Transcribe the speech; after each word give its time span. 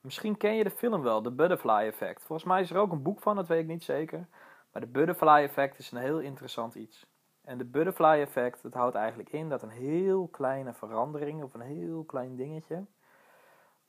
Misschien 0.00 0.36
ken 0.36 0.54
je 0.54 0.64
de 0.64 0.70
film 0.70 1.02
wel, 1.02 1.22
The 1.22 1.30
Butterfly 1.30 1.86
Effect. 1.86 2.24
Volgens 2.24 2.48
mij 2.48 2.60
is 2.60 2.70
er 2.70 2.78
ook 2.78 2.92
een 2.92 3.02
boek 3.02 3.20
van, 3.20 3.36
dat 3.36 3.46
weet 3.46 3.60
ik 3.60 3.66
niet 3.66 3.84
zeker. 3.84 4.26
Maar 4.72 4.82
de 4.82 4.88
Butterfly 4.88 5.42
Effect 5.42 5.78
is 5.78 5.90
een 5.90 5.98
heel 5.98 6.18
interessant 6.18 6.74
iets. 6.74 7.06
En 7.44 7.58
de 7.58 7.64
Butterfly 7.64 8.20
Effect, 8.20 8.62
dat 8.62 8.74
houdt 8.74 8.94
eigenlijk 8.94 9.32
in 9.32 9.48
dat 9.48 9.62
een 9.62 9.70
heel 9.70 10.28
kleine 10.28 10.72
verandering 10.72 11.42
of 11.42 11.54
een 11.54 11.60
heel 11.60 12.04
klein 12.04 12.36
dingetje, 12.36 12.84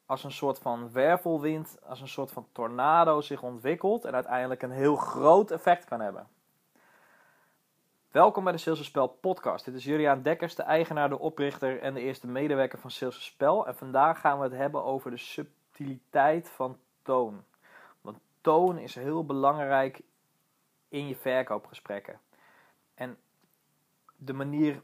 als 0.06 0.24
een 0.24 0.32
soort 0.32 0.60
van 0.60 0.92
wervelwind, 0.92 1.78
als 1.84 2.02
een 2.02 2.08
soort 2.08 2.32
van 2.32 2.48
tornado 2.52 3.22
zich 3.22 3.44
ontwikkelt 3.44 4.06
en 4.06 4.14
uiteindelijk 4.14 4.62
een 4.62 4.72
heel 4.72 4.96
groot 4.96 5.52
effect 5.52 5.86
kan 5.86 6.00
hebben. 6.00 6.28
Welkom 8.12 8.44
bij 8.44 8.54
de 8.54 8.60
Sales 8.60 8.86
Spel 8.86 9.08
podcast. 9.08 9.66
Dit 9.66 9.76
is 9.76 9.84
Juliaan 9.84 10.22
Dekkers, 10.22 10.56
de 10.56 10.64
eigenaar, 10.64 11.10
de 11.10 11.20
oprichter 11.20 11.82
en 11.82 11.94
de 11.94 12.02
eerste 12.02 12.28
medewerker 12.28 12.80
van 12.80 12.92
Sales 12.92 13.26
Spel. 13.26 13.68
En 13.68 13.76
vandaag 13.76 14.20
gaan 14.20 14.38
we 14.38 14.44
het 14.44 14.54
hebben 14.54 14.84
over 14.84 15.12
de 15.12 15.18
subtiliteit 15.82 16.50
van 16.50 16.78
toon. 17.02 17.44
Want 18.02 18.20
toon 18.42 18.78
is 18.78 18.96
heel 18.96 19.26
belangrijk 19.26 20.02
in 20.90 21.08
je 21.08 21.16
verkoopgesprekken. 21.16 22.20
En 22.94 23.18
de 24.16 24.34
manier 24.34 24.82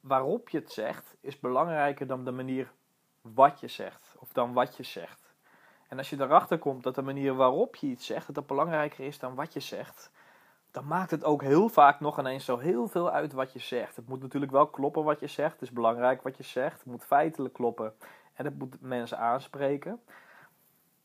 waarop 0.00 0.48
je 0.48 0.58
het 0.58 0.72
zegt 0.72 1.16
is 1.20 1.40
belangrijker 1.40 2.06
dan 2.06 2.24
de 2.24 2.30
manier 2.30 2.72
wat 3.20 3.60
je 3.60 3.68
zegt 3.68 4.14
of 4.18 4.32
dan 4.32 4.52
wat 4.52 4.76
je 4.76 4.82
zegt. 4.82 5.34
En 5.88 5.98
als 5.98 6.10
je 6.10 6.20
erachter 6.20 6.58
komt 6.58 6.82
dat 6.82 6.94
de 6.94 7.02
manier 7.02 7.34
waarop 7.34 7.76
je 7.76 7.86
iets 7.86 8.06
zegt, 8.06 8.26
dat 8.26 8.34
dat 8.34 8.46
belangrijker 8.46 9.04
is 9.04 9.18
dan 9.18 9.34
wat 9.34 9.52
je 9.52 9.60
zegt, 9.60 10.10
dan 10.70 10.86
maakt 10.86 11.10
het 11.10 11.24
ook 11.24 11.42
heel 11.42 11.68
vaak 11.68 12.00
nog 12.00 12.18
ineens 12.18 12.44
zo 12.44 12.58
heel 12.58 12.88
veel 12.88 13.10
uit 13.10 13.32
wat 13.32 13.52
je 13.52 13.58
zegt. 13.58 13.96
Het 13.96 14.08
moet 14.08 14.20
natuurlijk 14.20 14.52
wel 14.52 14.66
kloppen 14.66 15.04
wat 15.04 15.20
je 15.20 15.26
zegt. 15.26 15.52
Het 15.52 15.62
is 15.62 15.70
belangrijk 15.70 16.22
wat 16.22 16.36
je 16.36 16.42
zegt. 16.42 16.78
Het 16.78 16.86
moet 16.86 17.04
feitelijk 17.04 17.54
kloppen. 17.54 17.94
En 18.34 18.44
het 18.44 18.58
moet 18.58 18.80
mensen 18.80 19.18
aanspreken. 19.18 20.00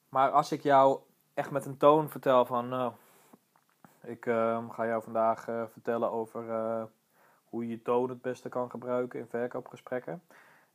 Maar 0.09 0.31
als 0.31 0.51
ik 0.51 0.61
jou 0.61 0.99
echt 1.33 1.51
met 1.51 1.65
een 1.65 1.77
toon 1.77 2.09
vertel 2.09 2.45
van... 2.45 2.69
Nou, 2.69 2.91
ik 4.03 4.25
uh, 4.25 4.69
ga 4.69 4.85
jou 4.85 5.03
vandaag 5.03 5.47
uh, 5.47 5.63
vertellen 5.71 6.11
over 6.11 6.43
uh, 6.43 6.83
hoe 7.49 7.67
je 7.67 7.81
toon 7.81 8.09
het 8.09 8.21
beste 8.21 8.49
kan 8.49 8.69
gebruiken 8.69 9.19
in 9.19 9.27
verkoopgesprekken. 9.27 10.23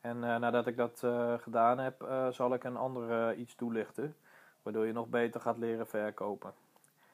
En 0.00 0.18
nadat 0.18 0.66
ik 0.66 0.76
dat 0.76 1.04
gedaan 1.38 1.78
heb, 1.78 2.06
zal 2.30 2.54
ik 2.54 2.64
een 2.64 2.76
ander 2.76 3.34
iets 3.34 3.54
toelichten. 3.54 4.16
Waardoor 4.62 4.86
je 4.86 4.92
nog 4.92 5.08
beter 5.08 5.40
gaat 5.40 5.58
leren 5.58 5.86
verkopen. 5.86 6.52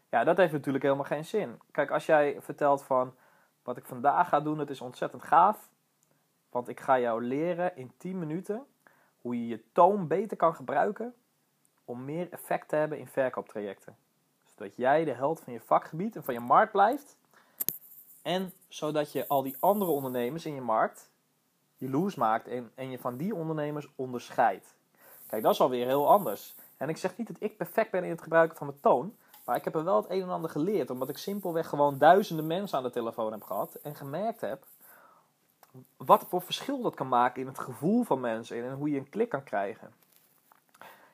Ja, 0.09 0.25
dat 0.25 0.37
heeft 0.37 0.53
natuurlijk 0.53 0.85
helemaal 0.85 1.05
geen 1.05 1.25
zin. 1.25 1.61
Kijk, 1.71 1.91
als 1.91 2.07
jij 2.07 2.37
vertelt 2.41 2.83
van 2.83 3.15
wat 3.63 3.77
ik 3.77 3.87
vandaag 3.87 4.29
ga 4.29 4.41
doen, 4.41 4.59
het 4.59 4.71
is 4.71 4.81
ontzettend 4.81 5.23
gaaf. 5.23 5.71
Want 6.51 6.69
ik 6.69 6.81
ga 6.81 6.99
jou 6.99 7.23
leren 7.23 7.77
in 7.77 7.93
10 7.97 8.19
minuten 8.19 8.67
hoe 9.21 9.41
je 9.41 9.47
je 9.47 9.73
toon 9.73 10.07
beter 10.07 10.37
kan 10.37 10.55
gebruiken 10.55 11.15
om 11.89 12.05
meer 12.05 12.29
effect 12.31 12.69
te 12.69 12.77
hebben 12.77 12.99
in 12.99 13.07
verkooptrajecten. 13.07 13.97
Zodat 14.45 14.77
jij 14.77 15.05
de 15.05 15.13
held 15.13 15.41
van 15.41 15.53
je 15.53 15.61
vakgebied 15.61 16.17
en 16.17 16.25
van 16.25 16.35
je 16.35 16.41
markt 16.41 16.73
blijft. 16.73 17.17
En 18.23 18.53
zodat 18.69 19.13
je 19.13 19.29
al 19.29 19.43
die 19.43 19.57
andere 19.61 19.91
ondernemers 19.91 20.47
in 20.47 20.55
je 20.55 20.61
markt 20.61 21.11
jaloers 21.79 22.15
maakt 22.15 22.49
en, 22.49 22.71
en 22.75 22.91
je 22.91 22.99
van 22.99 23.17
die 23.17 23.35
ondernemers 23.35 23.89
onderscheidt. 23.97 24.75
Kijk, 25.27 25.43
dat 25.43 25.53
is 25.53 25.61
alweer 25.61 25.87
heel 25.87 26.09
anders. 26.09 26.55
En 26.77 26.89
ik 26.89 26.97
zeg 26.97 27.17
niet 27.17 27.27
dat 27.27 27.37
ik 27.41 27.57
perfect 27.57 27.91
ben 27.91 28.05
in 28.05 28.11
het 28.11 28.23
gebruiken 28.23 28.57
van 28.57 28.67
mijn 28.67 28.81
toon. 28.81 29.17
Maar 29.45 29.57
ik 29.57 29.65
heb 29.65 29.75
er 29.75 29.85
wel 29.85 29.97
het 29.97 30.11
een 30.11 30.23
en 30.23 30.29
ander 30.29 30.51
geleerd. 30.51 30.91
Omdat 30.91 31.09
ik 31.09 31.19
simpelweg 31.19 31.69
gewoon 31.69 31.99
duizenden 31.99 32.47
mensen 32.47 32.79
aan 32.79 32.85
de 32.85 32.91
telefoon 32.91 33.33
heb 33.33 33.43
gehad. 33.43 33.75
En 33.75 33.95
gemerkt 33.95 34.41
heb 34.41 34.65
wat 35.97 36.25
voor 36.29 36.43
verschil 36.43 36.83
dat 36.83 36.95
kan 36.95 37.09
maken 37.09 37.41
in 37.41 37.47
het 37.47 37.59
gevoel 37.59 38.03
van 38.03 38.21
mensen. 38.21 38.65
En 38.65 38.73
hoe 38.73 38.91
je 38.91 38.99
een 38.99 39.09
klik 39.09 39.29
kan 39.29 39.45
krijgen. 39.45 39.93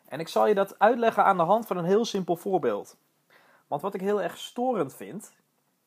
En 0.05 0.21
ik 0.21 0.29
zal 0.29 0.47
je 0.47 0.55
dat 0.55 0.79
uitleggen 0.79 1.25
aan 1.25 1.37
de 1.37 1.43
hand 1.43 1.67
van 1.67 1.77
een 1.77 1.85
heel 1.85 2.05
simpel 2.05 2.37
voorbeeld. 2.37 2.97
Want 3.67 3.83
wat 3.83 3.95
ik 3.95 4.01
heel 4.01 4.23
erg 4.23 4.39
storend 4.39 4.95
vind 4.95 5.35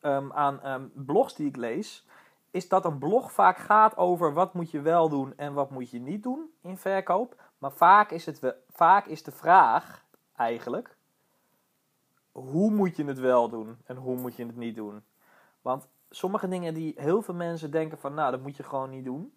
um, 0.02 0.32
aan 0.32 0.66
um, 0.66 0.92
blogs 0.94 1.34
die 1.34 1.48
ik 1.48 1.56
lees, 1.56 2.06
is 2.50 2.68
dat 2.68 2.84
een 2.84 2.98
blog 2.98 3.32
vaak 3.32 3.56
gaat 3.58 3.96
over 3.96 4.32
wat 4.32 4.54
moet 4.54 4.70
je 4.70 4.80
wel 4.80 5.08
doen 5.08 5.32
en 5.36 5.54
wat 5.54 5.70
moet 5.70 5.90
je 5.90 6.00
niet 6.00 6.22
doen 6.22 6.50
in 6.60 6.76
verkoop. 6.76 7.42
Maar 7.58 7.72
vaak 7.72 8.10
is, 8.10 8.26
het, 8.26 8.54
vaak 8.68 9.06
is 9.06 9.22
de 9.22 9.32
vraag 9.32 10.04
eigenlijk, 10.36 10.96
hoe 12.32 12.70
moet 12.70 12.96
je 12.96 13.04
het 13.04 13.18
wel 13.18 13.48
doen 13.48 13.76
en 13.84 13.96
hoe 13.96 14.16
moet 14.16 14.36
je 14.36 14.46
het 14.46 14.56
niet 14.56 14.76
doen? 14.76 15.02
Want 15.62 15.88
sommige 16.10 16.48
dingen 16.48 16.74
die 16.74 16.94
heel 16.96 17.22
veel 17.22 17.34
mensen 17.34 17.70
denken 17.70 17.98
van, 17.98 18.14
nou, 18.14 18.30
dat 18.30 18.40
moet 18.40 18.56
je 18.56 18.62
gewoon 18.62 18.90
niet 18.90 19.04
doen. 19.04 19.32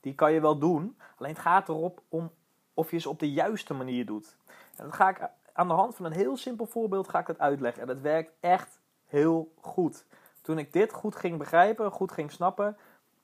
Die 0.00 0.14
kan 0.14 0.32
je 0.32 0.40
wel 0.40 0.58
doen. 0.58 0.98
Alleen 1.16 1.32
het 1.32 1.40
gaat 1.42 1.68
erop 1.68 2.02
om 2.08 2.30
of 2.74 2.90
je 2.90 2.98
ze 2.98 3.08
op 3.08 3.18
de 3.18 3.32
juiste 3.32 3.74
manier 3.74 4.06
doet. 4.06 4.36
En 4.76 4.84
dat 4.84 4.94
ga 4.94 5.08
ik 5.08 5.28
aan 5.52 5.68
de 5.68 5.74
hand 5.74 5.94
van 5.94 6.04
een 6.04 6.12
heel 6.12 6.36
simpel 6.36 6.66
voorbeeld 6.66 7.08
ga 7.08 7.18
ik 7.18 7.26
dat 7.26 7.38
uitleggen. 7.38 7.82
En 7.82 7.88
dat 7.88 8.00
werkt 8.00 8.32
echt 8.40 8.80
heel 9.06 9.52
goed. 9.60 10.04
Toen 10.42 10.58
ik 10.58 10.72
dit 10.72 10.92
goed 10.92 11.16
ging 11.16 11.38
begrijpen, 11.38 11.90
goed 11.90 12.12
ging 12.12 12.32
snappen, 12.32 12.76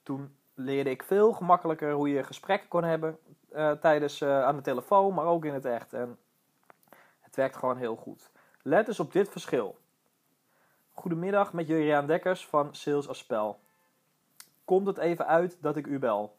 toen 0.02 0.34
leerde 0.54 0.90
ik 0.90 1.02
veel 1.02 1.32
gemakkelijker 1.32 1.92
hoe 1.92 2.08
je 2.08 2.22
gesprekken 2.22 2.68
kon 2.68 2.84
hebben 2.84 3.18
uh, 3.52 3.70
tijdens 3.70 4.20
uh, 4.20 4.42
aan 4.42 4.56
de 4.56 4.62
telefoon, 4.62 5.14
maar 5.14 5.24
ook 5.24 5.44
in 5.44 5.54
het 5.54 5.64
echt. 5.64 5.92
En 5.92 6.18
het 7.20 7.36
werkt 7.36 7.56
gewoon 7.56 7.76
heel 7.76 7.96
goed. 7.96 8.30
Let 8.62 8.88
eens 8.88 9.00
op 9.00 9.12
dit 9.12 9.28
verschil. 9.28 9.78
Goedemiddag 10.90 11.52
met 11.52 11.66
Juriaan 11.66 12.06
Dekkers 12.06 12.46
van 12.46 12.74
Sales 12.74 13.08
als 13.08 13.18
Spel. 13.18 13.60
Komt 14.64 14.86
het 14.86 14.98
even 14.98 15.26
uit 15.26 15.56
dat 15.60 15.76
ik 15.76 15.86
u 15.86 15.98
bel? 15.98 16.38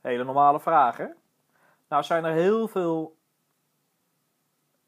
Hele 0.00 0.24
normale 0.24 0.60
vragen. 0.60 1.16
Nou 1.88 2.02
zijn 2.02 2.24
er 2.24 2.32
heel 2.32 2.68
veel, 2.68 3.16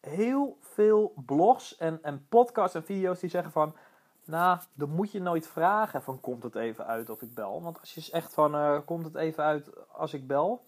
heel 0.01 0.59
veel 0.61 1.13
blogs 1.27 1.77
en, 1.77 1.99
en 2.03 2.27
podcasts 2.29 2.75
en 2.75 2.85
video's 2.85 3.21
die 3.21 3.31
zeggen 3.31 3.53
van... 3.53 3.77
Nou, 4.25 4.59
dan 4.75 4.91
moet 4.91 5.13
je 5.13 5.21
nooit 5.21 5.47
vragen 5.47 6.03
van 6.03 6.21
komt 6.21 6.43
het 6.43 6.55
even 6.55 6.87
uit 6.87 7.11
of 7.11 7.23
ik 7.23 7.35
bel. 7.35 7.63
Want 7.63 7.81
als 7.81 7.95
je 7.95 8.13
echt 8.13 8.35
van 8.35 8.55
uh, 8.55 8.79
komt 8.85 9.05
het 9.05 9.15
even 9.15 9.45
uit 9.45 9.89
als 9.89 10.15
ik 10.15 10.27
bel 10.27 10.65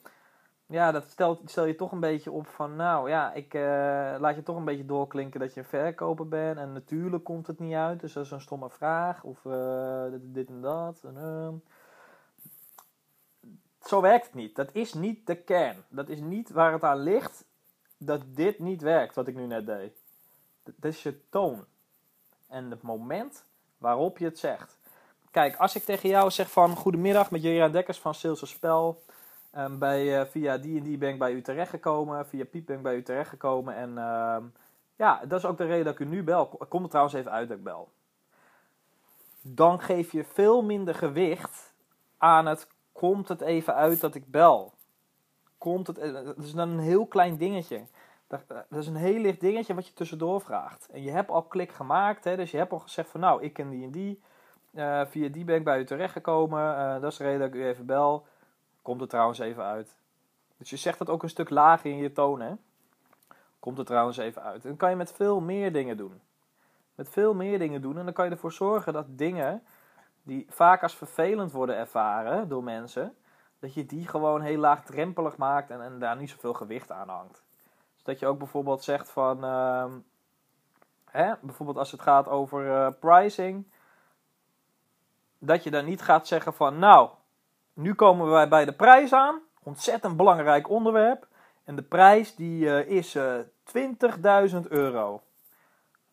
ja, 0.66 0.93
dat 0.93 1.11
stelt, 1.11 1.41
stel 1.44 1.65
je 1.65 1.75
toch 1.75 1.93
een 1.93 2.00
beetje 2.00 2.31
op 2.31 2.47
van, 2.47 2.76
nou 2.76 3.09
ja, 3.09 3.32
ik 3.32 3.55
uh, 3.55 3.62
laat 4.19 4.34
je 4.34 4.43
toch 4.43 4.56
een 4.56 4.65
beetje 4.65 4.87
doorklinken 4.87 5.41
dat 5.41 5.55
je 5.55 5.61
een 5.61 5.66
verkoper 5.66 6.28
bent. 6.28 6.59
En 6.59 6.72
natuurlijk 6.72 7.25
komt 7.25 7.47
het 7.47 7.59
niet 7.59 7.75
uit, 7.75 8.00
dus 8.00 8.12
dat 8.12 8.25
is 8.25 8.31
een 8.31 8.41
stomme 8.41 8.71
vraag. 8.71 9.25
Of 9.25 9.44
uh, 9.44 10.05
dit, 10.21 10.49
en 10.49 10.61
dat. 10.61 11.00
En. 11.05 11.62
Zo 13.84 14.00
werkt 14.00 14.26
het 14.26 14.34
niet. 14.34 14.56
Dat 14.56 14.68
is 14.72 14.94
niet 14.94 15.26
de 15.26 15.36
kern. 15.36 15.84
Dat 15.88 16.08
is 16.08 16.20
niet 16.20 16.50
waar 16.50 16.72
het 16.72 16.82
aan 16.82 16.98
ligt 16.98 17.44
dat 17.98 18.20
dit 18.26 18.58
niet 18.58 18.82
werkt, 18.82 19.14
wat 19.14 19.28
ik 19.28 19.34
nu 19.34 19.46
net 19.46 19.66
deed. 19.66 19.96
Dat 20.62 20.92
is 20.92 21.02
je 21.02 21.28
toon. 21.28 21.64
En 22.48 22.70
het 22.70 22.82
moment 22.82 23.44
waarop 23.78 24.18
je 24.18 24.24
het 24.24 24.38
zegt. 24.38 24.78
Kijk, 25.30 25.56
als 25.56 25.76
ik 25.76 25.84
tegen 25.84 26.08
jou 26.08 26.30
zeg 26.30 26.50
van, 26.50 26.76
goedemiddag 26.76 27.30
met 27.30 27.42
Juriaan 27.42 27.72
Dekkers 27.72 28.00
van 28.00 28.14
Sales 28.14 28.50
Spel 28.50 29.02
Um, 29.58 29.78
bij, 29.78 30.20
uh, 30.20 30.26
via 30.26 30.58
die 30.58 30.78
en 30.78 30.84
die 30.84 30.98
ben 30.98 31.08
ik 31.08 31.18
bij 31.18 31.32
u 31.32 31.42
terechtgekomen. 31.42 32.26
Via 32.26 32.44
Piep 32.44 32.66
ben 32.66 32.76
ik 32.76 32.82
bij 32.82 32.96
u 32.96 33.02
terechtgekomen. 33.02 33.74
En 33.74 33.90
uh, 33.90 34.36
ja, 34.96 35.20
dat 35.26 35.38
is 35.38 35.44
ook 35.44 35.56
de 35.56 35.64
reden 35.64 35.84
dat 35.84 35.94
ik 35.94 36.00
u 36.00 36.04
nu 36.04 36.22
bel. 36.22 36.46
Kom 36.46 36.82
er 36.82 36.88
trouwens 36.88 37.14
even 37.14 37.30
uit 37.30 37.48
dat 37.48 37.56
ik 37.56 37.64
bel. 37.64 37.88
Dan 39.40 39.80
geef 39.80 40.12
je 40.12 40.24
veel 40.24 40.62
minder 40.62 40.94
gewicht 40.94 41.72
aan 42.18 42.46
het 42.46 42.66
komt 42.94 43.28
het 43.28 43.41
even 43.41 43.75
uit 43.75 44.00
dat 44.00 44.15
ik 44.15 44.31
bel. 44.31 44.72
Komt 45.59 45.87
het, 45.87 45.97
dat 46.25 46.38
is 46.38 46.53
dan 46.53 46.69
een 46.69 46.78
heel 46.78 47.06
klein 47.06 47.37
dingetje. 47.37 47.84
Dat, 48.27 48.41
dat 48.49 48.81
is 48.81 48.87
een 48.87 48.97
heel 48.97 49.21
licht 49.21 49.41
dingetje 49.41 49.75
wat 49.75 49.87
je 49.87 49.93
tussendoor 49.93 50.41
vraagt. 50.41 50.88
En 50.91 51.03
je 51.03 51.10
hebt 51.10 51.31
al 51.31 51.43
klik 51.43 51.72
gemaakt, 51.72 52.25
hè, 52.25 52.37
dus 52.37 52.50
je 52.50 52.56
hebt 52.56 52.72
al 52.72 52.78
gezegd 52.78 53.10
van 53.10 53.21
nou, 53.21 53.43
ik 53.43 53.53
ken 53.53 53.71
die 53.71 53.84
en 53.84 53.91
die. 53.91 54.22
Uh, 54.75 55.06
via 55.06 55.28
die 55.28 55.44
ben 55.44 55.56
ik 55.56 55.65
bij 55.65 55.81
u 55.81 55.84
terechtgekomen. 55.84 57.00
Dat 57.00 57.12
is 57.12 57.19
de 57.19 57.25
reden 57.25 57.41
dat 57.41 57.49
ik 57.49 57.55
u 57.55 57.66
even 57.66 57.87
bel. 57.87 58.27
Komt 58.82 59.00
er 59.00 59.09
trouwens 59.09 59.38
even 59.38 59.62
uit. 59.62 59.97
Dus 60.56 60.71
je 60.71 60.76
zegt 60.76 60.99
dat 60.99 61.09
ook 61.09 61.22
een 61.22 61.28
stuk 61.28 61.50
lager 61.50 61.90
in 61.90 61.97
je 61.97 62.12
toon, 62.12 62.40
hè? 62.40 62.55
Komt 63.58 63.79
er 63.79 63.85
trouwens 63.85 64.17
even 64.17 64.43
uit. 64.43 64.62
En 64.62 64.69
dan 64.69 64.76
kan 64.76 64.90
je 64.90 64.97
met 64.97 65.12
veel 65.12 65.40
meer 65.40 65.73
dingen 65.73 65.97
doen. 65.97 66.20
Met 66.94 67.08
veel 67.08 67.35
meer 67.35 67.58
dingen 67.58 67.82
doen. 67.82 67.99
En 67.99 68.05
dan 68.05 68.14
kan 68.14 68.25
je 68.25 68.31
ervoor 68.31 68.52
zorgen 68.52 68.93
dat 68.93 69.06
dingen 69.08 69.62
die 70.25 70.47
vaak 70.49 70.82
als 70.82 70.94
vervelend 70.94 71.53
worden 71.53 71.76
ervaren 71.76 72.49
door 72.49 72.65
mensen, 72.65 73.17
dat 73.59 73.75
je 73.75 73.87
die 73.87 74.09
gewoon 74.09 74.41
heel 74.41 74.59
laagdrempelig 74.59 75.37
maakt 75.37 75.71
en, 75.71 75.99
daar 75.99 76.17
niet 76.17 76.31
zoveel 76.31 76.55
gewicht 76.55 76.91
aan 76.91 77.09
hangt. 77.09 77.43
Dus 77.94 78.03
dat 78.03 78.19
je 78.19 78.26
ook 78.26 78.38
bijvoorbeeld 78.38 78.82
zegt 78.82 79.11
van, 79.11 79.44
uh, 79.44 79.93
hè, 81.05 81.32
bijvoorbeeld 81.41 81.79
als 81.79 81.91
het 81.91 82.00
gaat 82.00 82.29
over 82.29 82.67
uh, 82.67 82.88
pricing, 83.00 83.67
dat 85.38 85.62
je 85.62 85.71
dan 85.71 85.85
niet 85.85 86.03
gaat 86.03 86.26
zeggen 86.26 86.55
van, 86.55 86.79
nou, 86.79 87.11
nu 87.73 87.94
komen 87.94 88.31
wij 88.31 88.49
bij 88.49 88.65
de 88.65 88.73
prijs 88.73 89.12
aan. 89.12 89.41
Ontzettend 89.62 90.17
belangrijk 90.17 90.69
onderwerp. 90.69 91.26
En 91.65 91.76
de 91.76 91.82
prijs 91.82 92.35
die 92.35 92.65
uh, 92.65 92.88
is 92.88 93.15
uh, 93.15 93.38
eh, 93.38 94.50
20.000 94.53 94.69
euro. 94.69 95.23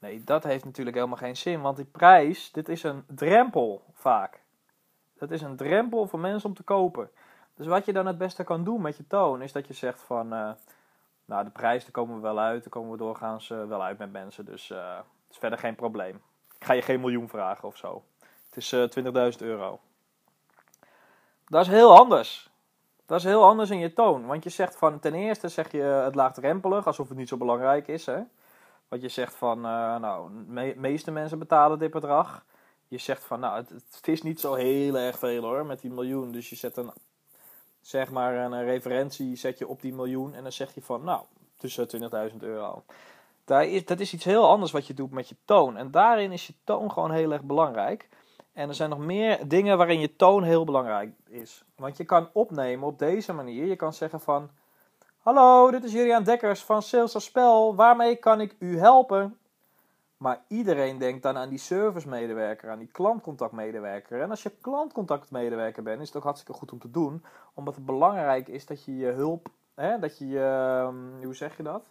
Nee, 0.01 0.23
dat 0.23 0.43
heeft 0.43 0.65
natuurlijk 0.65 0.95
helemaal 0.95 1.17
geen 1.17 1.37
zin. 1.37 1.61
Want 1.61 1.75
die 1.75 1.85
prijs, 1.85 2.51
dit 2.51 2.69
is 2.69 2.83
een 2.83 3.03
drempel 3.07 3.83
vaak. 3.93 4.39
Dat 5.17 5.31
is 5.31 5.41
een 5.41 5.55
drempel 5.55 6.07
voor 6.07 6.19
mensen 6.19 6.49
om 6.49 6.55
te 6.55 6.63
kopen. 6.63 7.09
Dus 7.55 7.67
wat 7.67 7.85
je 7.85 7.93
dan 7.93 8.05
het 8.05 8.17
beste 8.17 8.43
kan 8.43 8.63
doen 8.63 8.81
met 8.81 8.97
je 8.97 9.07
toon, 9.07 9.41
is 9.41 9.51
dat 9.51 9.67
je 9.67 9.73
zegt 9.73 10.01
van, 10.01 10.33
eh, 10.33 10.51
nou 11.25 11.43
de 11.43 11.49
prijs, 11.49 11.83
daar 11.83 11.91
komen 11.91 12.15
we 12.15 12.21
wel 12.21 12.39
uit, 12.39 12.61
daar 12.61 12.69
komen 12.69 12.91
we 12.91 12.97
doorgaans 12.97 13.49
uh, 13.49 13.67
wel 13.67 13.83
uit 13.83 13.97
met 13.97 14.11
mensen, 14.11 14.45
dus 14.45 14.69
uh, 14.69 14.95
het 14.95 15.05
is 15.31 15.37
verder 15.37 15.59
geen 15.59 15.75
probleem. 15.75 16.15
Ik 16.59 16.65
ga 16.65 16.73
je 16.73 16.81
geen 16.81 16.99
miljoen 16.99 17.29
vragen 17.29 17.67
of 17.67 17.77
zo. 17.77 18.03
Het 18.49 18.57
is 18.57 18.75
20.000 19.39 19.45
euro. 19.45 19.79
Dat 21.45 21.61
is 21.61 21.67
heel 21.67 21.97
anders. 21.97 22.49
Dat 23.05 23.19
is 23.19 23.25
heel 23.25 23.43
anders 23.43 23.69
in 23.69 23.79
je 23.79 23.93
toon. 23.93 24.25
Want 24.25 24.43
je 24.43 24.49
zegt 24.49 24.75
van, 24.75 24.99
ten 24.99 25.13
eerste 25.13 25.47
zeg 25.47 25.71
je 25.71 25.81
het 25.81 26.15
laagdrempelig, 26.15 26.87
alsof 26.87 27.09
het 27.09 27.17
niet 27.17 27.29
zo 27.29 27.37
belangrijk 27.37 27.87
is. 27.87 28.05
Hè? 28.05 28.21
Want 28.91 29.03
je 29.03 29.09
zegt 29.09 29.35
van, 29.35 29.57
uh, 29.57 29.97
nou, 29.97 30.31
de 30.47 30.73
meeste 30.77 31.11
mensen 31.11 31.39
betalen 31.39 31.79
dit 31.79 31.91
bedrag. 31.91 32.45
Je 32.87 32.97
zegt 32.97 33.23
van, 33.23 33.39
nou, 33.39 33.55
het, 33.55 33.69
het, 33.69 34.07
is 34.07 34.21
niet 34.21 34.39
zo 34.39 34.53
heel 34.53 34.97
erg 34.97 35.19
veel 35.19 35.43
hoor, 35.43 35.65
met 35.65 35.81
die 35.81 35.91
miljoen. 35.91 36.31
Dus 36.31 36.49
je 36.49 36.55
zet 36.55 36.77
een, 36.77 36.91
zeg 37.81 38.11
maar, 38.11 38.35
een 38.35 38.63
referentie 38.63 39.35
zet 39.35 39.57
je 39.57 39.67
op 39.67 39.81
die 39.81 39.93
miljoen. 39.93 40.33
En 40.33 40.43
dan 40.43 40.51
zeg 40.51 40.73
je 40.73 40.81
van, 40.81 41.03
nou, 41.03 41.21
tussen 41.57 41.87
20.000 42.31 42.37
euro. 42.39 42.83
Daar 43.45 43.65
is, 43.65 43.85
dat 43.85 43.99
is 43.99 44.13
iets 44.13 44.23
heel 44.23 44.49
anders 44.49 44.71
wat 44.71 44.87
je 44.87 44.93
doet 44.93 45.11
met 45.11 45.29
je 45.29 45.35
toon. 45.45 45.77
En 45.77 45.91
daarin 45.91 46.31
is 46.31 46.47
je 46.47 46.53
toon 46.63 46.91
gewoon 46.91 47.11
heel 47.11 47.31
erg 47.31 47.43
belangrijk. 47.43 48.09
En 48.53 48.69
er 48.69 48.75
zijn 48.75 48.89
nog 48.89 48.99
meer 48.99 49.47
dingen 49.47 49.77
waarin 49.77 49.99
je 49.99 50.15
toon 50.15 50.43
heel 50.43 50.63
belangrijk 50.63 51.13
is. 51.27 51.63
Want 51.75 51.97
je 51.97 52.03
kan 52.05 52.29
opnemen 52.33 52.87
op 52.87 52.99
deze 52.99 53.33
manier. 53.33 53.65
Je 53.65 53.75
kan 53.75 53.93
zeggen 53.93 54.21
van... 54.21 54.49
Hallo, 55.21 55.71
dit 55.71 55.83
is 55.83 55.91
Julian 55.91 56.23
Dekkers 56.23 56.63
van 56.63 56.81
Sales 56.81 57.13
als 57.13 57.23
Spel. 57.23 57.75
Waarmee 57.75 58.15
kan 58.15 58.41
ik 58.41 58.55
u 58.59 58.77
helpen? 58.77 59.37
Maar 60.17 60.41
iedereen 60.47 60.97
denkt 60.97 61.23
dan 61.23 61.37
aan 61.37 61.49
die 61.49 61.57
servicemedewerker, 61.57 62.69
aan 62.69 62.79
die 62.79 62.91
klantcontactmedewerker. 62.91 64.21
En 64.21 64.29
als 64.29 64.43
je 64.43 64.51
klantcontactmedewerker 64.61 65.83
bent, 65.83 66.01
is 66.01 66.07
het 66.07 66.17
ook 66.17 66.23
hartstikke 66.23 66.59
goed 66.59 66.71
om 66.71 66.79
te 66.79 66.91
doen. 66.91 67.23
Omdat 67.53 67.75
het 67.75 67.85
belangrijk 67.85 68.47
is 68.47 68.65
dat 68.65 68.83
je 68.83 68.97
je 68.97 69.11
hulp, 69.11 69.49
hè, 69.75 69.99
dat 69.99 70.17
je 70.17 70.27
je, 70.27 70.39
ehm, 70.39 71.23
hoe 71.23 71.35
zeg 71.35 71.57
je 71.57 71.63
dat? 71.63 71.83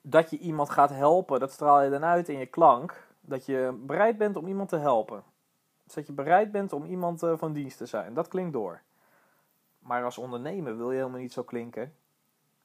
Dat 0.00 0.30
je 0.30 0.38
iemand 0.38 0.70
gaat 0.70 0.90
helpen, 0.90 1.40
dat 1.40 1.52
straal 1.52 1.82
je 1.82 1.90
dan 1.90 2.04
uit 2.04 2.28
in 2.28 2.38
je 2.38 2.46
klank. 2.46 3.06
Dat 3.20 3.46
je 3.46 3.78
bereid 3.86 4.18
bent 4.18 4.36
om 4.36 4.46
iemand 4.46 4.68
te 4.68 4.76
helpen. 4.76 5.22
Dus 5.84 5.94
dat 5.94 6.06
je 6.06 6.12
bereid 6.12 6.52
bent 6.52 6.72
om 6.72 6.84
iemand 6.84 7.22
uh, 7.22 7.32
van 7.36 7.52
dienst 7.52 7.78
te 7.78 7.86
zijn. 7.86 8.14
Dat 8.14 8.28
klinkt 8.28 8.52
door. 8.52 8.80
Maar 9.88 10.04
als 10.04 10.18
ondernemer 10.18 10.76
wil 10.76 10.90
je 10.90 10.96
helemaal 10.96 11.20
niet 11.20 11.32
zo 11.32 11.42
klinken. 11.42 11.94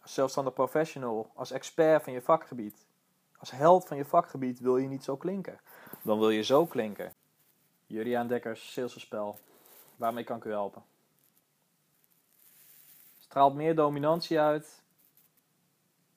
Als 0.01 0.13
zelfstandig 0.13 0.53
professional, 0.53 1.31
als 1.33 1.51
expert 1.51 2.03
van 2.03 2.13
je 2.13 2.21
vakgebied, 2.21 2.85
als 3.37 3.51
held 3.51 3.87
van 3.87 3.97
je 3.97 4.05
vakgebied 4.05 4.59
wil 4.59 4.77
je 4.77 4.87
niet 4.87 5.03
zo 5.03 5.17
klinken. 5.17 5.59
Dan 6.01 6.19
wil 6.19 6.29
je 6.29 6.43
zo 6.43 6.65
klinken. 6.65 7.13
Juriaan 7.85 8.27
Dekkers, 8.27 8.71
Salesspel. 8.71 9.39
Waarmee 9.95 10.23
kan 10.23 10.37
ik 10.37 10.43
u 10.43 10.49
helpen? 10.49 10.83
Straalt 13.19 13.53
meer 13.53 13.75
dominantie 13.75 14.39
uit. 14.39 14.81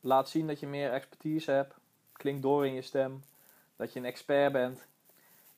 Laat 0.01 0.29
zien 0.29 0.47
dat 0.47 0.61
je 0.61 0.67
meer 0.67 0.93
expertise 0.93 1.51
hebt. 1.51 1.75
Klinkt 2.13 2.43
door 2.43 2.67
in 2.67 2.75
je 2.75 2.83
stem. 2.83 3.23
Dat 3.77 3.93
je 3.93 3.99
een 3.99 4.05
expert 4.05 4.53
bent. 4.53 4.87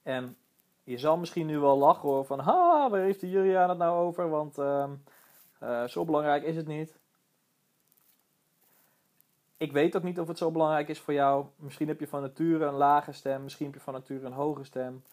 En 0.03 0.37
je 0.85 0.99
zal 0.99 1.17
misschien 1.17 1.47
nu 1.47 1.59
wel 1.59 1.79
lachen 1.79 2.09
hoor 2.09 2.25
van, 2.25 2.39
ha, 2.39 2.91
waar 2.91 3.01
heeft 3.01 3.21
de 3.21 3.31
Juriaan 3.31 3.69
het 3.69 3.79
nou 3.79 4.07
over? 4.07 4.29
Want 4.29 4.59
uh, 4.59 4.91
uh, 5.63 5.85
zo 5.85 6.05
belangrijk 6.05 6.43
is 6.43 6.57
het 6.57 6.67
niet. 6.67 6.99
Ik 9.57 9.73
weet 9.73 9.97
ook 9.97 10.03
niet 10.03 10.21
of 10.21 10.29
het 10.29 10.39
zo 10.39 10.51
belangrijk 10.51 10.89
is 10.89 11.01
voor 11.01 11.15
jou. 11.15 11.47
Misschien 11.57 11.89
heb 11.89 12.01
je 12.01 12.09
van 12.09 12.23
nature 12.23 12.65
een 12.65 12.75
lage 12.75 13.13
stem, 13.13 13.43
misschien 13.43 13.67
heb 13.67 13.75
je 13.75 13.81
van 13.81 13.95
nature 13.95 14.27
een 14.27 14.33
hoge 14.33 14.65
stem. 14.65 15.05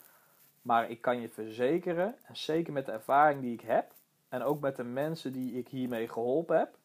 Maar 0.61 0.89
ik 0.89 1.01
kan 1.01 1.21
je 1.21 1.29
verzekeren, 1.29 2.15
en 2.23 2.37
zeker 2.37 2.73
met 2.73 2.85
de 2.85 2.91
ervaring 2.91 3.41
die 3.41 3.53
ik 3.53 3.61
heb, 3.61 3.91
en 4.29 4.43
ook 4.43 4.59
met 4.59 4.75
de 4.75 4.83
mensen 4.83 5.33
die 5.33 5.53
ik 5.53 5.67
hiermee 5.67 6.09
geholpen 6.09 6.57
heb, 6.57 6.77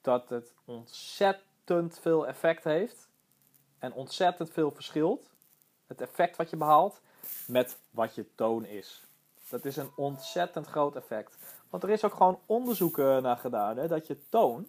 dat 0.00 0.28
het 0.28 0.52
ontzettend 0.64 1.98
veel 1.98 2.26
effect 2.26 2.64
heeft 2.64 3.08
en 3.78 3.92
ontzettend 3.92 4.50
veel 4.50 4.70
verschilt. 4.70 5.30
Het 5.86 6.00
effect 6.00 6.36
wat 6.36 6.50
je 6.50 6.56
behaalt 6.56 7.00
met 7.46 7.78
wat 7.90 8.14
je 8.14 8.34
toon 8.34 8.64
is. 8.64 9.02
Dat 9.48 9.64
is 9.64 9.76
een 9.76 9.90
ontzettend 9.96 10.66
groot 10.66 10.96
effect. 10.96 11.36
Want 11.74 11.86
er 11.86 11.92
is 11.92 12.04
ook 12.04 12.14
gewoon 12.14 12.38
onderzoek 12.46 12.96
naar 12.96 13.36
gedaan 13.36 13.76
hè, 13.76 13.88
dat 13.88 14.06
je 14.06 14.16
toon 14.28 14.66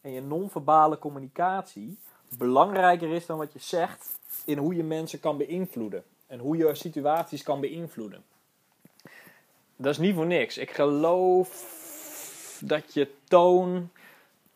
en 0.00 0.10
je 0.10 0.20
non-verbale 0.20 0.98
communicatie 0.98 1.98
belangrijker 2.28 3.14
is 3.14 3.26
dan 3.26 3.38
wat 3.38 3.52
je 3.52 3.58
zegt 3.58 4.18
in 4.44 4.58
hoe 4.58 4.74
je 4.74 4.84
mensen 4.84 5.20
kan 5.20 5.36
beïnvloeden 5.36 6.04
en 6.26 6.38
hoe 6.38 6.56
je 6.56 6.74
situaties 6.74 7.42
kan 7.42 7.60
beïnvloeden. 7.60 8.24
Dat 9.76 9.92
is 9.92 9.98
niet 9.98 10.14
voor 10.14 10.26
niks. 10.26 10.58
Ik 10.58 10.70
geloof 10.70 11.48
dat 12.60 12.94
je 12.94 13.10
toon 13.24 13.90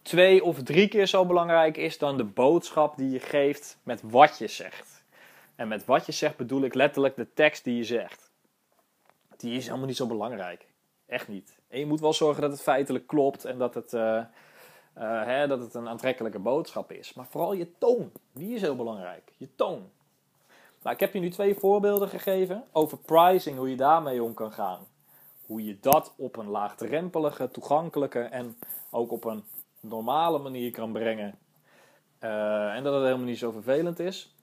twee 0.02 0.44
of 0.44 0.62
drie 0.62 0.88
keer 0.88 1.06
zo 1.06 1.26
belangrijk 1.26 1.76
is 1.76 1.98
dan 1.98 2.16
de 2.16 2.24
boodschap 2.24 2.96
die 2.96 3.10
je 3.10 3.20
geeft 3.20 3.78
met 3.82 4.00
wat 4.02 4.38
je 4.38 4.48
zegt. 4.48 5.02
En 5.54 5.68
met 5.68 5.84
wat 5.84 6.06
je 6.06 6.12
zegt 6.12 6.36
bedoel 6.36 6.62
ik 6.62 6.74
letterlijk 6.74 7.16
de 7.16 7.26
tekst 7.34 7.64
die 7.64 7.76
je 7.76 7.84
zegt. 7.84 8.30
Die 9.36 9.56
is 9.56 9.66
helemaal 9.66 9.86
niet 9.86 9.96
zo 9.96 10.06
belangrijk. 10.06 10.66
Echt 11.06 11.28
niet. 11.28 11.58
En 11.70 11.78
je 11.78 11.86
moet 11.86 12.00
wel 12.00 12.12
zorgen 12.12 12.42
dat 12.42 12.50
het 12.50 12.62
feitelijk 12.62 13.06
klopt 13.06 13.44
en 13.44 13.58
dat 13.58 13.74
het, 13.74 13.92
uh, 13.92 14.00
uh, 14.00 14.24
hè, 15.24 15.46
dat 15.46 15.60
het 15.60 15.74
een 15.74 15.88
aantrekkelijke 15.88 16.38
boodschap 16.38 16.92
is. 16.92 17.14
Maar 17.14 17.26
vooral 17.26 17.52
je 17.52 17.78
toon, 17.78 18.12
die 18.32 18.54
is 18.54 18.60
heel 18.60 18.76
belangrijk. 18.76 19.32
Je 19.36 19.54
toon. 19.54 19.90
Nou, 20.82 20.94
ik 20.94 21.00
heb 21.00 21.12
je 21.12 21.20
nu 21.20 21.30
twee 21.30 21.54
voorbeelden 21.54 22.08
gegeven 22.08 22.64
over 22.72 22.98
pricing, 22.98 23.56
hoe 23.56 23.70
je 23.70 23.76
daarmee 23.76 24.22
om 24.22 24.34
kan 24.34 24.52
gaan. 24.52 24.86
Hoe 25.46 25.64
je 25.64 25.78
dat 25.80 26.14
op 26.16 26.36
een 26.36 26.48
laagdrempelige, 26.48 27.50
toegankelijke 27.50 28.20
en 28.20 28.58
ook 28.90 29.12
op 29.12 29.24
een 29.24 29.44
normale 29.80 30.38
manier 30.38 30.70
kan 30.70 30.92
brengen. 30.92 31.38
Uh, 32.20 32.74
en 32.74 32.84
dat 32.84 32.94
het 32.94 33.02
helemaal 33.02 33.26
niet 33.26 33.38
zo 33.38 33.50
vervelend 33.50 33.98
is. 33.98 34.34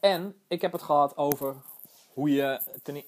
En 0.00 0.34
ik 0.48 0.60
heb 0.60 0.72
het 0.72 0.82
gehad 0.82 1.16
over 1.16 1.56
hoe 2.16 2.32
je 2.32 2.60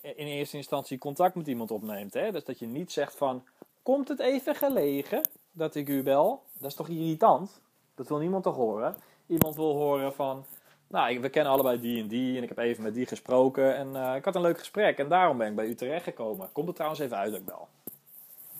in 0.02 0.26
eerste 0.26 0.56
instantie 0.56 0.98
contact 0.98 1.34
met 1.34 1.46
iemand 1.46 1.70
opneemt. 1.70 2.14
Hè? 2.14 2.32
Dus 2.32 2.44
dat 2.44 2.58
je 2.58 2.66
niet 2.66 2.92
zegt 2.92 3.14
van, 3.16 3.44
komt 3.82 4.08
het 4.08 4.20
even 4.20 4.54
gelegen 4.54 5.20
dat 5.52 5.74
ik 5.74 5.88
u 5.88 6.02
bel? 6.02 6.42
Dat 6.58 6.70
is 6.70 6.76
toch 6.76 6.88
irritant? 6.88 7.60
Dat 7.94 8.08
wil 8.08 8.18
niemand 8.18 8.42
toch 8.42 8.54
horen? 8.54 8.96
Iemand 9.26 9.56
wil 9.56 9.76
horen 9.76 10.14
van, 10.14 10.44
nou, 10.86 11.20
we 11.20 11.28
kennen 11.28 11.52
allebei 11.52 11.80
die 11.80 12.02
en 12.02 12.08
die 12.08 12.36
en 12.36 12.42
ik 12.42 12.48
heb 12.48 12.58
even 12.58 12.82
met 12.82 12.94
die 12.94 13.06
gesproken 13.06 13.76
en 13.76 13.88
uh, 13.88 14.14
ik 14.16 14.24
had 14.24 14.34
een 14.34 14.40
leuk 14.40 14.58
gesprek 14.58 14.98
en 14.98 15.08
daarom 15.08 15.38
ben 15.38 15.48
ik 15.48 15.56
bij 15.56 15.66
u 15.66 15.74
terechtgekomen. 15.74 16.52
Komt 16.52 16.66
het 16.66 16.76
trouwens 16.76 17.02
even 17.02 17.16
uit 17.16 17.30
dat 17.30 17.40
ik 17.40 17.46
bel? 17.46 17.68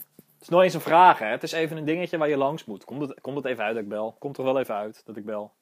Het 0.05 0.41
is 0.41 0.49
nooit 0.49 0.65
eens 0.65 0.75
een 0.75 0.81
vraag, 0.81 1.19
hè? 1.19 1.27
Het 1.27 1.43
is 1.43 1.53
even 1.53 1.77
een 1.77 1.85
dingetje 1.85 2.19
waar 2.19 2.29
je 2.29 2.37
langs 2.37 2.64
moet. 2.64 2.85
Komt 2.85 3.00
het, 3.00 3.21
komt 3.21 3.37
het 3.37 3.45
even 3.45 3.64
uit 3.64 3.75
dat 3.75 3.83
ik 3.83 3.88
bel? 3.88 4.17
Komt 4.19 4.38
er 4.38 4.45
wel 4.45 4.59
even 4.59 4.75
uit 4.75 5.02
dat 5.05 5.17
ik 5.17 5.25
bel? 5.25 5.52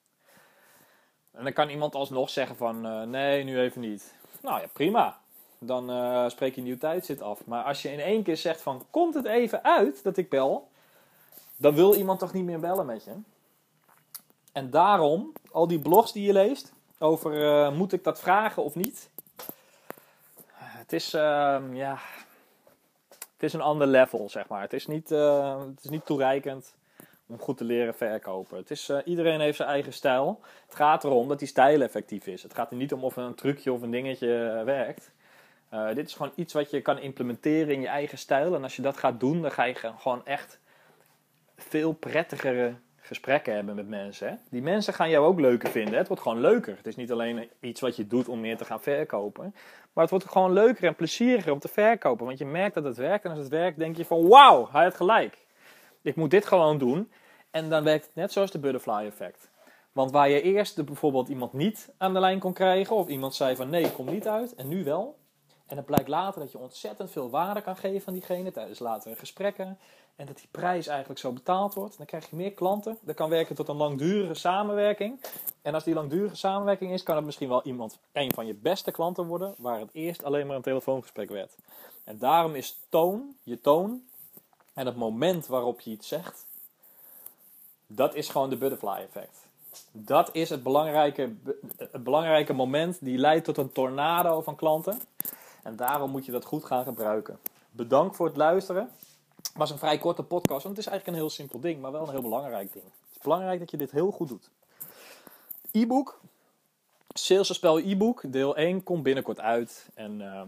En 1.33 1.45
dan 1.45 1.53
kan 1.53 1.69
iemand 1.69 1.95
alsnog 1.95 2.31
zeggen 2.31 2.57
van, 2.57 2.87
uh, 2.87 3.03
nee, 3.03 3.45
nu 3.45 3.61
even 3.61 3.81
niet. 3.81 4.15
Nou 4.41 4.61
ja, 4.61 4.67
prima. 4.73 5.19
Dan 5.59 5.91
uh, 5.91 6.29
spreek 6.29 6.55
je 6.55 6.63
nieuw 6.63 6.79
tijdzit 6.79 7.23
af. 7.23 7.45
Maar 7.45 7.65
als 7.65 7.83
je 7.83 7.93
in 7.93 8.01
één 8.01 8.23
keer 8.23 8.37
zegt 8.37 8.61
van, 8.61 8.85
komt 8.91 9.15
het 9.15 9.25
even 9.25 9.65
uit 9.65 10.03
dat 10.03 10.17
ik 10.17 10.29
bel? 10.29 10.69
Dan 11.57 11.75
wil 11.75 11.95
iemand 11.95 12.19
toch 12.19 12.33
niet 12.33 12.45
meer 12.45 12.61
bellen 12.61 12.87
met 12.87 13.05
je? 13.05 13.13
En 14.53 14.71
daarom, 14.71 15.33
al 15.53 15.67
die 15.67 15.79
blogs 15.79 16.13
die 16.13 16.27
je 16.27 16.33
leest, 16.33 16.73
over 16.99 17.41
uh, 17.41 17.77
moet 17.77 17.93
ik 17.93 18.05
dat 18.05 18.21
vragen 18.21 18.63
of 18.63 18.75
niet? 18.75 19.11
Het 20.53 20.93
is, 20.93 21.15
uh, 21.15 21.21
ja, 21.73 21.99
het 23.09 23.43
is 23.43 23.53
een 23.53 23.61
ander 23.61 23.87
level, 23.87 24.29
zeg 24.31 24.49
maar. 24.49 24.61
Het 24.61 24.73
is 24.73 24.87
niet, 24.87 25.11
uh, 25.11 25.61
het 25.61 25.85
is 25.85 25.91
niet 25.91 26.07
toereikend 26.07 26.75
om 27.27 27.39
goed 27.39 27.57
te 27.57 27.65
leren 27.65 27.95
verkopen. 27.95 28.57
Het 28.57 28.71
is, 28.71 28.89
uh, 28.89 28.99
iedereen 29.05 29.41
heeft 29.41 29.57
zijn 29.57 29.69
eigen 29.69 29.93
stijl. 29.93 30.41
Het 30.67 30.75
gaat 30.75 31.05
erom 31.05 31.29
dat 31.29 31.39
die 31.39 31.49
stijl 31.49 31.83
effectief 31.83 32.27
is. 32.27 32.43
Het 32.43 32.55
gaat 32.55 32.71
er 32.71 32.77
niet 32.77 32.93
om 32.93 33.05
of 33.05 33.17
een 33.17 33.35
trucje 33.35 33.73
of 33.73 33.83
een 33.83 33.91
dingetje 33.91 34.55
uh, 34.59 34.63
werkt. 34.65 35.13
Uh, 35.73 35.95
dit 35.95 36.07
is 36.07 36.15
gewoon 36.15 36.33
iets 36.35 36.53
wat 36.53 36.71
je 36.71 36.81
kan 36.81 36.99
implementeren 36.99 37.75
in 37.75 37.81
je 37.81 37.87
eigen 37.87 38.19
stijl. 38.19 38.55
En 38.55 38.63
als 38.63 38.77
je 38.77 38.83
dat 38.83 38.97
gaat 38.97 39.21
doen, 39.21 39.43
dan 39.43 39.51
ga 39.51 39.65
je 39.65 39.75
gewoon 39.75 40.27
echt 40.27 40.61
veel 41.57 41.93
prettigere 41.93 42.75
gesprekken 42.97 43.55
hebben 43.55 43.75
met 43.75 43.89
mensen. 43.89 44.41
Die 44.51 44.63
mensen 44.63 44.95
gaan 44.95 45.11
jou 45.11 45.27
ook 45.27 45.41
leuker 45.41 45.71
vinden. 45.71 45.99
Het 45.99 46.09
wordt 46.09 46.23
gewoon 46.23 46.41
leuker. 46.41 46.77
Het 46.77 46.87
is 46.87 46.97
niet 46.97 47.13
alleen 47.13 47.51
iets 47.61 47.81
wat 47.81 47.97
je 47.97 48.07
doet 48.07 48.29
om 48.29 48.41
meer 48.41 48.57
te 48.57 48.65
gaan 48.65 48.83
verkopen. 48.83 49.55
Maar 49.93 50.03
het 50.05 50.11
wordt 50.11 50.29
gewoon 50.29 50.53
leuker 50.53 50.85
en 50.85 50.95
plezieriger 50.95 51.53
om 51.53 51.59
te 51.59 51.69
verkopen. 51.69 52.27
Want 52.27 52.39
je 52.39 52.45
merkt 52.45 52.75
dat 52.75 52.85
het 52.85 52.97
werkt. 52.97 53.25
En 53.25 53.31
als 53.31 53.39
het 53.39 53.49
werkt, 53.49 53.79
denk 53.79 53.97
je 53.97 54.05
van 54.05 54.29
wauw, 54.29 54.69
hij 54.73 54.85
had 54.85 54.95
gelijk. 54.95 55.46
Ik 56.07 56.17
moet 56.17 56.31
dit 56.31 56.47
gewoon 56.47 56.79
doen. 56.79 57.11
En 57.51 57.71
dan 57.71 57.85
werkt 57.85 58.07
het 58.07 58.15
net 58.15 58.33
zoals 58.33 58.51
de 58.51 58.59
butterfly 58.59 59.07
effect. 59.07 59.51
Want 59.93 60.11
waar 60.11 60.29
je 60.29 60.43
eerst 60.43 60.85
bijvoorbeeld 60.85 61.29
iemand 61.29 61.53
niet 61.53 61.93
aan 61.99 62.13
de 62.13 62.21
lijn 62.21 62.39
kon 62.39 62.53
krijgen. 62.53 62.97
Of 62.97 63.09
iemand 63.09 63.35
zei 63.35 63.57
van 63.57 63.71
nee, 63.71 63.93
kom 63.93 64.11
niet 64.11 64.29
uit. 64.29 64.55
En 64.55 64.69
nu 64.69 64.85
wel. 64.85 65.19
En 65.67 65.77
het 65.77 65.87
blijkt 65.87 66.09
later 66.09 66.41
dat 66.41 66.53
je 66.53 66.59
ontzettend 66.59 67.11
veel 67.11 67.31
waarde 67.31 67.61
kan 67.61 67.77
geven 67.77 68.09
aan 68.09 68.15
diegene 68.15 68.51
tijdens 68.51 68.79
latere 68.79 69.17
gesprekken. 69.17 69.79
En 70.17 70.27
dat 70.27 70.37
die 70.37 70.49
prijs 70.51 70.87
eigenlijk 70.87 71.21
zo 71.21 71.33
betaald 71.33 71.75
wordt. 71.75 71.97
Dan 71.97 72.07
krijg 72.07 72.31
je 72.31 72.37
meer 72.37 72.53
klanten. 72.53 72.99
Dat 73.01 73.15
kan 73.15 73.31
werken 73.31 73.55
tot 73.55 73.69
een 73.69 73.77
langdurige 73.77 74.35
samenwerking. 74.35 75.21
En 75.63 75.75
als 75.75 75.85
die 75.85 75.95
langdurige 75.95 76.37
samenwerking 76.37 76.93
is, 76.93 77.03
kan 77.03 77.17
het 77.17 77.25
misschien 77.25 77.49
wel 77.49 77.63
iemand, 77.65 77.99
een 78.13 78.33
van 78.33 78.47
je 78.47 78.55
beste 78.55 78.91
klanten 78.91 79.27
worden. 79.27 79.55
Waar 79.59 79.81
het 79.81 79.91
eerst 79.93 80.25
alleen 80.25 80.47
maar 80.47 80.57
een 80.57 80.63
telefoongesprek 80.63 81.29
werd. 81.29 81.57
En 82.05 82.19
daarom 82.19 82.55
is 82.55 82.81
toon, 82.89 83.35
je 83.43 83.61
toon 83.61 84.03
en 84.77 84.87
het 84.87 84.97
moment 84.97 85.47
waarop 85.47 85.81
je 85.81 85.91
iets 85.91 86.09
zegt, 86.09 86.47
dat 87.87 88.15
is 88.15 88.29
gewoon 88.29 88.51
de 88.51 88.57
butterfly 88.57 89.07
effect. 89.09 89.39
Dat 89.93 90.29
is 90.33 90.51
het 90.51 90.63
belangrijke, 90.63 91.35
het 91.77 92.05
belangrijke 92.05 92.53
moment 92.53 92.99
die 93.01 93.19
leidt 93.19 93.45
tot 93.45 93.57
een 93.57 93.73
tornado 93.73 94.41
van 94.41 94.57
klanten. 94.57 95.01
En 95.63 95.77
daarom 95.77 96.11
moet 96.11 96.27
je 96.27 96.33
dat 96.33 96.45
goed 96.45 96.65
gaan 96.65 96.85
gebruiken. 96.85 97.39
Bedankt 97.71 98.17
voor 98.17 98.27
het 98.27 98.37
luisteren. 98.37 98.91
Het 99.37 99.53
was 99.55 99.71
een 99.71 99.79
vrij 99.79 99.99
korte 99.99 100.23
podcast, 100.23 100.63
want 100.63 100.77
het 100.77 100.87
is 100.87 100.93
eigenlijk 100.93 101.07
een 101.07 101.25
heel 101.25 101.35
simpel 101.35 101.61
ding, 101.61 101.81
maar 101.81 101.93
wel 101.93 102.03
een 102.03 102.11
heel 102.11 102.23
belangrijk 102.23 102.73
ding. 102.73 102.85
Het 102.85 103.17
is 103.17 103.23
belangrijk 103.23 103.59
dat 103.59 103.71
je 103.71 103.77
dit 103.77 103.91
heel 103.91 104.11
goed 104.11 104.29
doet. 104.29 104.51
E-book, 105.71 106.21
Salesspel 107.09 107.79
e-book, 107.79 108.33
deel 108.33 108.57
1, 108.57 108.83
komt 108.83 109.03
binnenkort 109.03 109.41
uit. 109.41 109.89
En 109.95 110.21
uh, 110.21 110.43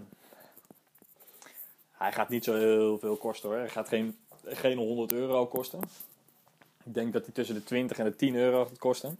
hij 1.99 2.13
gaat 2.13 2.29
niet 2.29 2.45
zo 2.45 2.55
heel 2.55 2.99
veel 2.99 3.17
kosten 3.17 3.49
hoor. 3.49 3.59
Hij 3.59 3.69
gaat 3.69 3.89
geen, 3.89 4.19
geen 4.45 4.79
100 4.79 5.13
euro 5.13 5.47
kosten. 5.47 5.81
Ik 6.85 6.95
denk 6.95 7.13
dat 7.13 7.25
hij 7.25 7.35
tussen 7.35 7.55
de 7.55 7.65
20 7.65 7.99
en 7.99 8.05
de 8.05 8.17
10 8.17 8.35
euro 8.35 8.65
gaat 8.65 8.79
kosten. 8.79 9.19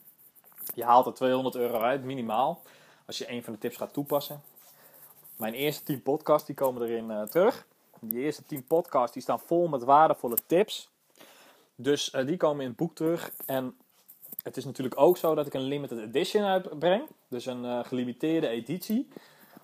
Je 0.75 0.85
haalt 0.85 1.07
er 1.07 1.15
200 1.15 1.55
euro 1.55 1.81
uit, 1.81 2.05
minimaal. 2.05 2.63
Als 3.07 3.19
je 3.19 3.31
een 3.31 3.43
van 3.45 3.53
de 3.53 3.59
tips 3.59 3.77
gaat 3.77 3.93
toepassen. 3.93 4.43
Mijn 5.37 5.55
eerste 5.55 5.83
10 5.83 6.03
podcasts 6.03 6.47
die 6.47 6.57
komen 6.57 6.83
erin 6.83 7.11
uh, 7.11 7.23
terug. 7.23 7.67
Die 8.01 8.21
eerste 8.21 8.43
10 8.47 8.65
podcasts 8.65 9.13
die 9.13 9.23
staan 9.23 9.41
vol 9.41 9.69
met 9.69 9.85
waardevolle 9.85 10.37
tips. 10.47 10.89
Dus 11.75 12.13
uh, 12.15 12.27
die 12.27 12.37
komen 12.37 12.61
in 12.61 12.69
het 12.69 12.77
boek 12.77 12.95
terug. 12.95 13.33
En 13.47 13.77
het 14.43 14.57
is 14.57 14.65
natuurlijk 14.65 15.01
ook 15.01 15.17
zo 15.17 15.35
dat 15.35 15.47
ik 15.47 15.55
een 15.55 15.63
limited 15.63 15.99
edition 15.99 16.45
uitbreng. 16.45 17.03
Dus 17.29 17.47
een 17.47 17.65
uh, 17.65 17.85
gelimiteerde 17.85 18.49
editie. 18.49 19.09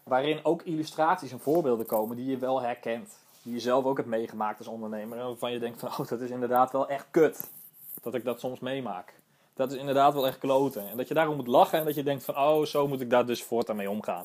Waarin 0.04 0.40
ook 0.42 0.62
illustraties 0.62 1.32
en 1.32 1.40
voorbeelden 1.40 1.86
komen 1.86 2.16
die 2.16 2.26
je 2.26 2.38
wel 2.38 2.60
herkent. 2.60 3.18
Die 3.42 3.52
je 3.52 3.60
zelf 3.60 3.84
ook 3.84 3.96
hebt 3.96 4.08
meegemaakt 4.08 4.58
als 4.58 4.66
ondernemer. 4.66 5.18
En 5.18 5.24
waarvan 5.24 5.52
je 5.52 5.58
denkt 5.58 5.80
van, 5.80 5.88
oh, 5.88 6.08
dat 6.08 6.20
is 6.20 6.30
inderdaad 6.30 6.72
wel 6.72 6.88
echt 6.88 7.06
kut. 7.10 7.50
Dat 8.02 8.14
ik 8.14 8.24
dat 8.24 8.40
soms 8.40 8.60
meemaak. 8.60 9.14
Dat 9.54 9.72
is 9.72 9.78
inderdaad 9.78 10.14
wel 10.14 10.26
echt 10.26 10.38
kloten. 10.38 10.88
En 10.90 10.96
dat 10.96 11.08
je 11.08 11.14
daarom 11.14 11.36
moet 11.36 11.46
lachen 11.46 11.78
en 11.78 11.84
dat 11.84 11.94
je 11.94 12.02
denkt 12.02 12.24
van, 12.24 12.36
oh, 12.36 12.64
zo 12.64 12.88
moet 12.88 13.00
ik 13.00 13.10
daar 13.10 13.26
dus 13.26 13.42
voortaan 13.42 13.76
mee 13.76 13.90
omgaan. 13.90 14.24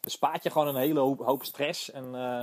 Dus 0.00 0.12
spaart 0.12 0.42
je 0.42 0.50
gewoon 0.50 0.68
een 0.68 0.76
hele 0.76 1.00
hoop, 1.00 1.44
stress. 1.44 1.90
En 1.90 2.04
uh, 2.14 2.40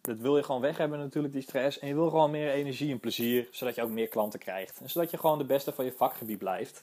dat 0.00 0.16
wil 0.16 0.36
je 0.36 0.42
gewoon 0.42 0.60
weg 0.60 0.76
hebben 0.76 0.98
natuurlijk, 0.98 1.34
die 1.34 1.42
stress. 1.42 1.78
En 1.78 1.88
je 1.88 1.94
wil 1.94 2.10
gewoon 2.10 2.30
meer 2.30 2.50
energie 2.50 2.92
en 2.92 3.00
plezier, 3.00 3.48
zodat 3.50 3.74
je 3.74 3.82
ook 3.82 3.90
meer 3.90 4.08
klanten 4.08 4.38
krijgt. 4.38 4.80
En 4.80 4.90
zodat 4.90 5.10
je 5.10 5.18
gewoon 5.18 5.38
de 5.38 5.44
beste 5.44 5.72
van 5.72 5.84
je 5.84 5.92
vakgebied 5.92 6.38
blijft. 6.38 6.82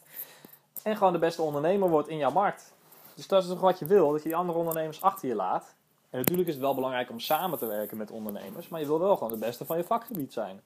En 0.84 0.98
gewoon 0.98 1.13
de 1.13 1.20
beste 1.20 1.42
ondernemer 1.42 1.89
wordt 1.89 2.08
in 2.08 2.18
jouw 2.18 2.32
markt. 2.32 2.74
Dus 3.15 3.27
dat 3.27 3.43
is 3.43 3.50
toch 3.50 3.60
wat 3.60 3.79
je 3.79 3.86
wil, 3.86 4.12
dat 4.12 4.24
je 4.24 4.29
die 4.29 4.38
andere 4.38 4.60
ondernemers 4.60 5.01
achter 5.01 5.27
je 5.27 5.36
laat. 5.36 5.75
En 6.10 6.19
natuurlijk 6.19 6.48
is 6.48 6.53
het 6.53 6.63
wel 6.63 6.75
belangrijk 6.75 7.10
om 7.10 7.19
samen 7.19 7.57
te 7.57 7.65
werken 7.65 7.98
met 7.98 8.12
ondernemers, 8.12 8.67
maar 8.67 8.79
je 8.79 8.86
wil 8.86 9.00
wel 9.00 9.17
gewoon 9.17 9.34
de 9.34 9.45
beste 9.45 9.65
van 9.65 9.77
je 9.77 9.84
vakgebied 9.84 10.34
zijn. 10.34 10.62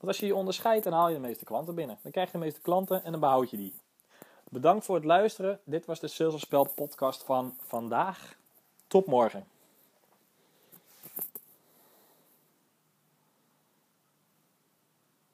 Want 0.00 0.12
als 0.12 0.18
je 0.18 0.26
je 0.26 0.34
onderscheidt, 0.34 0.84
dan 0.84 0.92
haal 0.92 1.08
je 1.08 1.14
de 1.14 1.20
meeste 1.20 1.44
klanten 1.44 1.74
binnen. 1.74 1.98
Dan 2.02 2.12
krijg 2.12 2.26
je 2.26 2.38
de 2.38 2.44
meeste 2.44 2.60
klanten 2.60 3.04
en 3.04 3.10
dan 3.10 3.20
behoud 3.20 3.50
je 3.50 3.56
die. 3.56 3.74
Bedankt 4.48 4.84
voor 4.84 4.94
het 4.94 5.04
luisteren. 5.04 5.60
Dit 5.64 5.86
was 5.86 6.00
de 6.00 6.08
Sales 6.08 6.40
Spel 6.40 6.68
podcast 6.74 7.22
van 7.22 7.56
vandaag. 7.66 8.36
Tot 8.86 9.06
morgen. 9.06 9.46